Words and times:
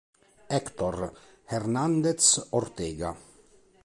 Héctor 0.53 1.13
Hernández 1.49 2.47
Ortega 2.49 3.15